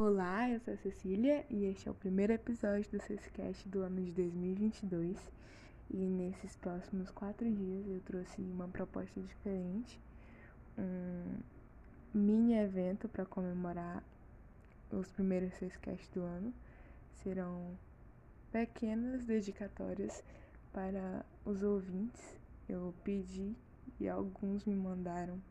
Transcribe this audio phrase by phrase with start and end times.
[0.00, 4.00] Olá, eu sou a Cecília e este é o primeiro episódio do Cescast do ano
[4.00, 5.18] de 2022.
[5.90, 10.00] E nesses próximos quatro dias eu trouxe uma proposta diferente,
[10.78, 11.40] um
[12.14, 14.00] mini evento para comemorar
[14.92, 16.54] os primeiros Cescast do ano.
[17.24, 17.76] Serão
[18.52, 20.22] pequenas dedicatórias
[20.72, 22.38] para os ouvintes.
[22.68, 23.52] Eu pedi
[23.98, 25.42] e alguns me mandaram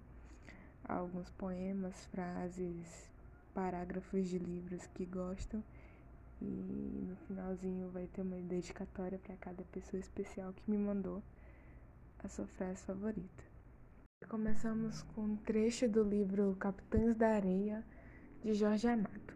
[0.88, 3.12] alguns poemas, frases,
[3.58, 5.64] parágrafos de livros que gostam.
[6.40, 11.24] E no finalzinho vai ter uma dedicatória para cada pessoa especial que me mandou
[12.20, 13.44] a sua frase favorita.
[14.30, 17.84] Começamos com um trecho do livro Capitães da Areia,
[18.44, 19.34] de Jorge Amado.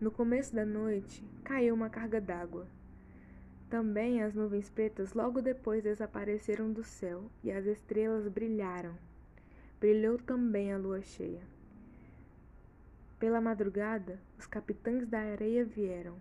[0.00, 2.68] No começo da noite, caiu uma carga d'água.
[3.68, 8.96] Também as nuvens pretas logo depois desapareceram do céu e as estrelas brilharam.
[9.80, 11.57] Brilhou também a lua cheia.
[13.18, 16.14] Pela madrugada, os capitães da areia vieram.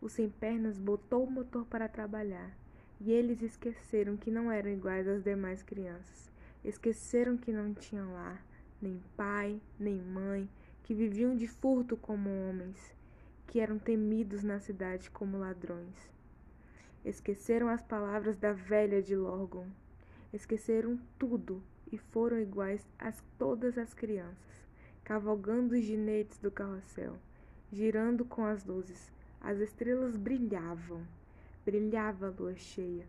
[0.00, 2.56] O sem pernas botou o motor para trabalhar,
[3.00, 6.30] e eles esqueceram que não eram iguais às demais crianças.
[6.64, 8.46] Esqueceram que não tinham lar,
[8.80, 10.48] nem pai, nem mãe,
[10.84, 12.94] que viviam de furto como homens,
[13.48, 16.12] que eram temidos na cidade como ladrões.
[17.04, 19.66] Esqueceram as palavras da velha de Lorgon.
[20.32, 24.65] Esqueceram tudo e foram iguais a todas as crianças
[25.06, 27.16] cavalgando os ginetes do carrossel,
[27.70, 29.12] girando com as luzes.
[29.40, 31.06] As estrelas brilhavam,
[31.64, 33.06] brilhava a lua cheia,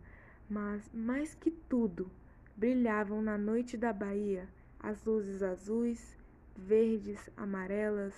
[0.48, 2.08] mas mais que tudo,
[2.56, 6.16] brilhavam na noite da Bahia as luzes azuis,
[6.56, 8.14] verdes, amarelas,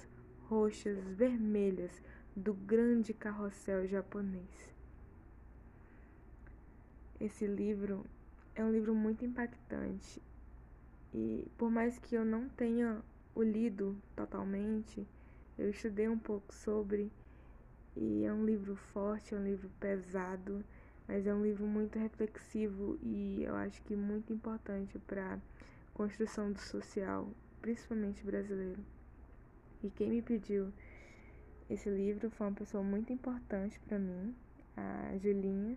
[0.47, 2.03] roxas, vermelhas
[2.37, 4.71] do grande carrossel japonês.
[7.19, 8.05] Esse livro
[8.55, 10.21] é um livro muito impactante
[11.15, 13.03] e por mais que eu não tenha
[13.35, 15.07] o lido totalmente.
[15.59, 17.11] Eu estudei um pouco sobre
[17.97, 20.65] e é um livro forte, é um livro pesado,
[21.07, 25.39] mas é um livro muito reflexivo e eu acho que muito importante para a
[25.93, 27.29] construção do social,
[27.61, 28.81] principalmente brasileiro.
[29.83, 30.73] E quem me pediu
[31.69, 34.35] esse livro foi uma pessoa muito importante para mim,
[34.77, 35.77] a Julinha.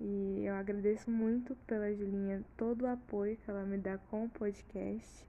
[0.00, 4.30] E eu agradeço muito pela Julinha todo o apoio que ela me dá com o
[4.30, 5.26] podcast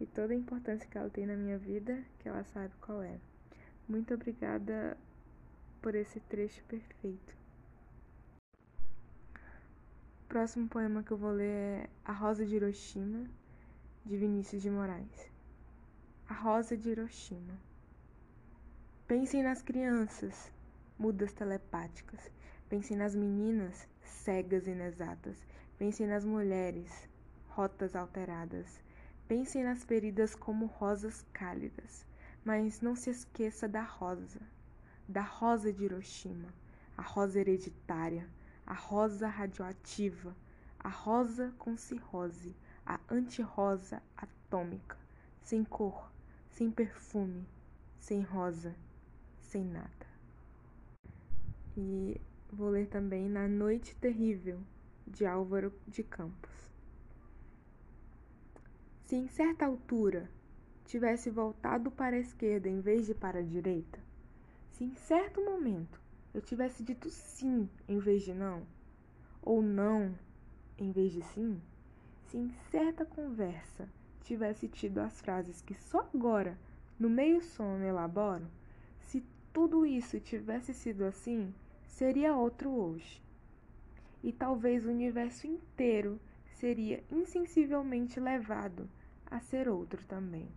[0.00, 3.18] e toda a importância que ela tem na minha vida, que ela sabe qual é.
[3.88, 4.96] Muito obrigada
[5.80, 7.36] por esse trecho perfeito.
[10.24, 13.28] O próximo poema que eu vou ler é A Rosa de Hiroshima,
[14.04, 15.30] de Vinícius de Moraes.
[16.28, 17.58] A Rosa de Hiroshima.
[19.06, 20.50] Pensem nas crianças,
[20.98, 22.30] mudas telepáticas.
[22.68, 25.46] Pensem nas meninas, cegas inexatas.
[25.78, 27.08] Pensem nas mulheres,
[27.48, 28.83] rotas alteradas.
[29.26, 32.04] Pensem nas feridas como rosas cálidas,
[32.44, 34.40] mas não se esqueça da rosa,
[35.08, 36.52] da rosa de Hiroshima,
[36.96, 38.28] a rosa hereditária,
[38.66, 40.36] a rosa radioativa,
[40.78, 42.54] a rosa com cirrose,
[42.84, 44.98] a anti-rosa atômica,
[45.40, 46.12] sem cor,
[46.50, 47.46] sem perfume,
[47.98, 48.74] sem rosa,
[49.40, 50.06] sem nada.
[51.74, 52.20] E
[52.52, 54.60] vou ler também Na Noite Terrível,
[55.06, 56.73] de Álvaro de Campos.
[59.04, 60.30] Se em certa altura
[60.86, 63.98] tivesse voltado para a esquerda em vez de para a direita,
[64.70, 66.00] se em certo momento
[66.32, 68.66] eu tivesse dito sim em vez de não,
[69.42, 70.18] ou não
[70.78, 71.60] em vez de sim,
[72.26, 73.86] se em certa conversa
[74.22, 76.58] tivesse tido as frases que só agora,
[76.98, 78.46] no meio sono, elaboro,
[79.00, 79.22] se
[79.52, 81.52] tudo isso tivesse sido assim,
[81.86, 83.22] seria outro hoje.
[84.22, 86.18] E talvez o universo inteiro
[86.54, 88.88] seria insensivelmente levado
[89.30, 90.48] a ser outro também.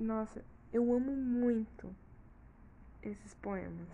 [0.00, 1.94] Nossa, eu amo muito
[3.02, 3.88] esses poemas.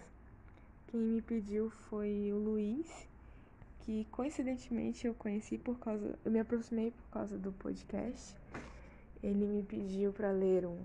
[0.87, 3.09] Quem me pediu foi o Luiz,
[3.81, 8.35] que coincidentemente eu conheci por causa, eu me aproximei por causa do podcast.
[9.23, 10.79] Ele me pediu para ler um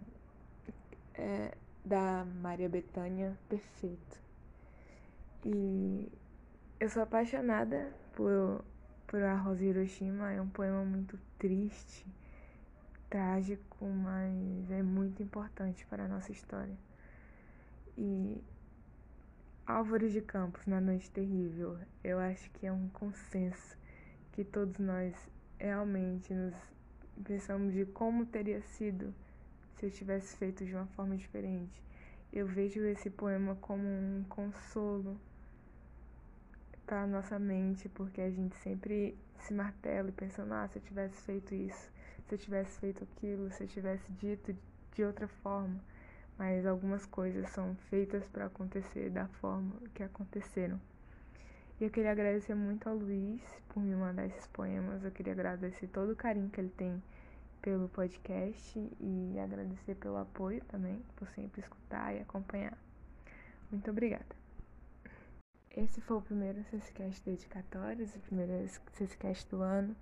[1.14, 1.56] é,
[1.86, 4.20] da Maria Bethânia Perfeito.
[5.46, 6.12] E
[6.84, 8.62] eu sou apaixonada por,
[9.08, 10.34] por A Rosa Hiroshima.
[10.34, 12.06] É um poema muito triste,
[13.10, 16.76] trágico, mas é muito importante para a nossa história.
[17.98, 18.44] E
[19.66, 23.78] Álvares de Campos, Na Noite Terrível, eu acho que é um consenso
[24.34, 25.16] que todos nós
[25.58, 26.54] realmente nos
[27.24, 29.16] pensamos de como teria sido
[29.78, 31.82] se eu tivesse feito de uma forma diferente.
[32.34, 35.18] Eu vejo esse poema como um consolo
[36.86, 40.82] para a nossa mente, porque a gente sempre se martela e pensando, ah, se eu
[40.82, 41.92] tivesse feito isso,
[42.28, 44.56] se eu tivesse feito aquilo, se eu tivesse dito
[44.94, 45.80] de outra forma,
[46.38, 50.80] mas algumas coisas são feitas para acontecer da forma que aconteceram.
[51.80, 55.04] E eu queria agradecer muito ao Luiz por me mandar esses poemas.
[55.04, 57.02] Eu queria agradecer todo o carinho que ele tem
[57.62, 62.78] pelo podcast e agradecer pelo apoio também, por sempre escutar e acompanhar.
[63.72, 64.43] Muito obrigada.
[65.76, 68.52] Esse foi o primeiro CCCast dedicatórios, o primeiro
[68.94, 69.96] CCCast do ano.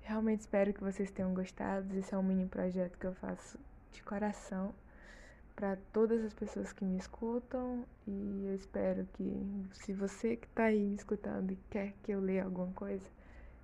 [0.00, 1.94] Realmente espero que vocês tenham gostado.
[1.98, 3.58] Esse é um mini projeto que eu faço
[3.92, 4.74] de coração
[5.54, 10.64] para todas as pessoas que me escutam e eu espero que se você que está
[10.64, 13.04] aí me escutando e quer que eu leia alguma coisa,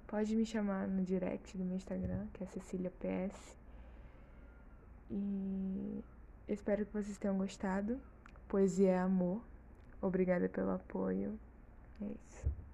[0.07, 3.57] pode me chamar no direct do meu Instagram, que é Cecília PS.
[5.11, 6.05] E
[6.49, 7.99] espero que vocês tenham gostado.
[8.47, 9.41] Poesia é amor.
[10.07, 11.39] Obrigada pelo apoio.
[12.01, 12.66] É isso.